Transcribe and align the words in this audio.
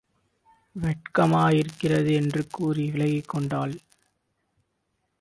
வெட்கமா 0.75 1.43
யிருக்கிறது 1.51 2.13
என்று 2.13 2.47
கூறி 2.47 2.91
விலகிக் 2.91 3.27
கொண்டாள்! 3.27 3.75